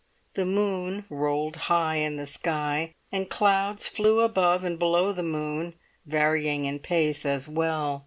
The 0.33 0.47
moon 0.47 1.05
rolled 1.11 1.57
high 1.69 1.97
in 1.97 2.15
the 2.15 2.25
sky 2.25 2.95
and 3.11 3.29
clouds 3.29 3.87
flew 3.87 4.21
above 4.21 4.63
and 4.63 4.79
below 4.79 5.11
the 5.11 5.21
moon, 5.21 5.75
varying 6.07 6.65
in 6.65 6.79
pace 6.79 7.23
as 7.23 7.47
well. 7.47 7.99